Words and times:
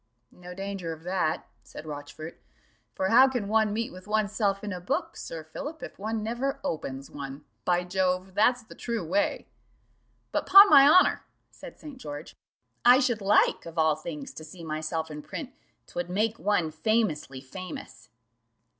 "No 0.31 0.55
danger 0.55 0.93
of 0.93 1.03
that," 1.03 1.47
said 1.61 1.85
Rochfort; 1.85 2.41
"for 2.95 3.09
how 3.09 3.27
can 3.27 3.47
one 3.47 3.71
meet 3.71 3.91
with 3.93 4.07
oneself 4.07 4.63
in 4.63 4.73
a 4.73 4.81
book, 4.81 5.15
Sir 5.15 5.43
Philip, 5.43 5.83
if 5.83 5.99
one 5.99 6.23
never 6.23 6.59
opens 6.63 7.11
one? 7.11 7.45
By 7.65 7.83
Jove, 7.83 8.33
that's 8.33 8.63
the 8.63 8.73
true 8.73 9.05
way." 9.05 9.45
"But, 10.31 10.47
'pon 10.47 10.71
my 10.71 10.87
honour," 10.89 11.23
said 11.51 11.77
St. 11.79 11.99
George, 11.99 12.35
"I 12.83 12.97
should 12.99 13.21
like 13.21 13.67
of 13.67 13.77
all 13.77 13.95
things 13.95 14.33
to 14.33 14.43
see 14.43 14.63
myself 14.63 15.11
in 15.11 15.21
print; 15.21 15.53
'twould 15.85 16.09
make 16.09 16.39
one 16.39 16.71
famously 16.71 17.39
famous." 17.39 18.09